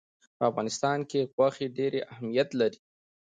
[0.37, 2.79] په افغانستان کې غوښې ډېر اهمیت لري.